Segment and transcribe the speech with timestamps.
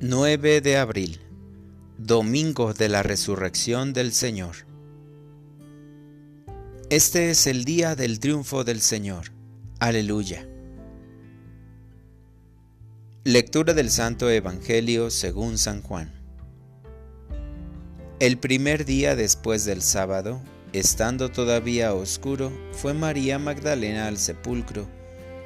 [0.00, 1.20] 9 de abril,
[1.98, 4.66] Domingo de la Resurrección del Señor.
[6.90, 9.30] Este es el día del triunfo del Señor.
[9.78, 10.48] Aleluya.
[13.22, 16.12] Lectura del Santo Evangelio según San Juan.
[18.18, 24.88] El primer día después del sábado, estando todavía oscuro, fue María Magdalena al sepulcro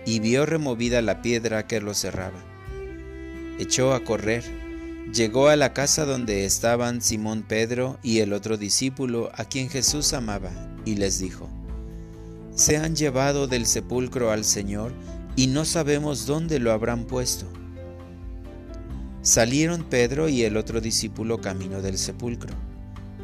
[0.06, 2.57] y vio removida la piedra que lo cerraba
[3.58, 4.44] echó a correr,
[5.12, 10.12] llegó a la casa donde estaban Simón Pedro y el otro discípulo a quien Jesús
[10.12, 10.50] amaba,
[10.84, 11.48] y les dijo,
[12.54, 14.92] Se han llevado del sepulcro al Señor
[15.36, 17.46] y no sabemos dónde lo habrán puesto.
[19.22, 22.54] Salieron Pedro y el otro discípulo camino del sepulcro.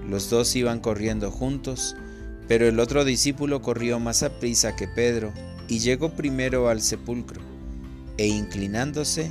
[0.09, 1.97] Los dos iban corriendo juntos,
[2.47, 5.33] pero el otro discípulo corrió más a prisa que Pedro
[5.67, 7.41] y llegó primero al sepulcro,
[8.19, 9.31] e inclinándose,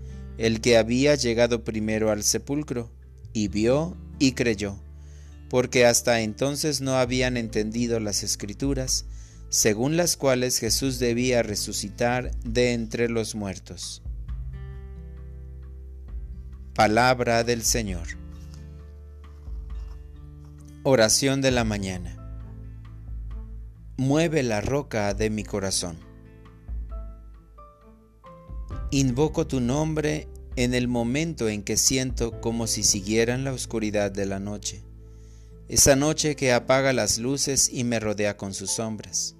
[0.37, 2.91] el que había llegado primero al sepulcro,
[3.33, 4.77] y vio y creyó,
[5.49, 9.05] porque hasta entonces no habían entendido las escrituras,
[9.49, 14.01] según las cuales Jesús debía resucitar de entre los muertos.
[16.73, 18.07] Palabra del Señor.
[20.83, 22.17] Oración de la mañana.
[23.97, 26.10] Mueve la roca de mi corazón.
[28.93, 34.11] Invoco tu nombre en el momento en que siento como si siguiera en la oscuridad
[34.11, 34.83] de la noche,
[35.69, 39.37] esa noche que apaga las luces y me rodea con sus sombras.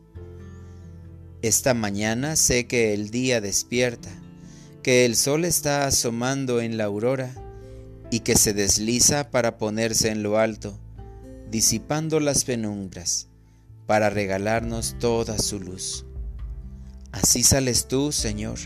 [1.41, 4.09] Esta mañana sé que el día despierta,
[4.84, 7.35] que el sol está asomando en la aurora
[8.09, 10.79] y que se desliza para ponerse en lo alto,
[11.50, 13.28] disipando las penumbras,
[13.85, 16.06] para regalarnos toda su luz.
[17.11, 18.57] Así sales tú, Señor,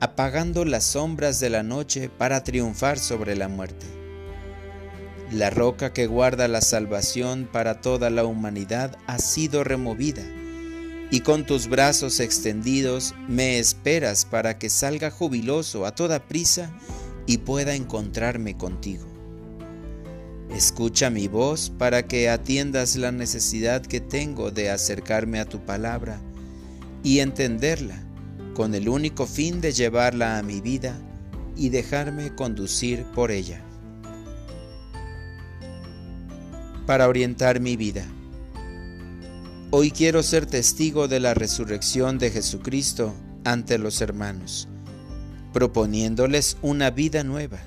[0.00, 3.86] apagando las sombras de la noche para triunfar sobre la muerte.
[5.32, 10.22] La roca que guarda la salvación para toda la humanidad ha sido removida,
[11.10, 16.72] y con tus brazos extendidos me esperas para que salga jubiloso a toda prisa
[17.26, 19.06] y pueda encontrarme contigo.
[20.50, 26.20] Escucha mi voz para que atiendas la necesidad que tengo de acercarme a tu palabra
[27.02, 28.07] y entenderla
[28.58, 30.98] con el único fin de llevarla a mi vida
[31.54, 33.62] y dejarme conducir por ella.
[36.84, 38.04] Para orientar mi vida.
[39.70, 43.14] Hoy quiero ser testigo de la resurrección de Jesucristo
[43.44, 44.66] ante los hermanos,
[45.52, 47.60] proponiéndoles una vida nueva,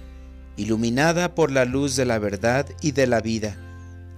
[0.58, 3.56] iluminada por la luz de la verdad y de la vida,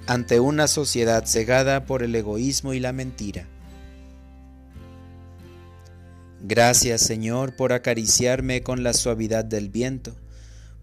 [0.08, 3.48] ante una sociedad cegada por el egoísmo y la mentira.
[6.46, 10.14] Gracias Señor por acariciarme con la suavidad del viento,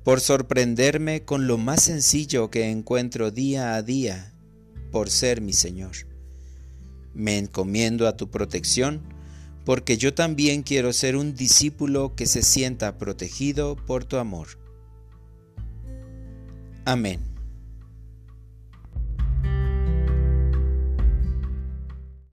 [0.05, 4.33] por sorprenderme con lo más sencillo que encuentro día a día,
[4.91, 5.93] por ser mi Señor.
[7.13, 9.03] Me encomiendo a tu protección,
[9.67, 14.49] porque yo también quiero ser un discípulo que se sienta protegido por tu amor.
[16.87, 17.30] Amén.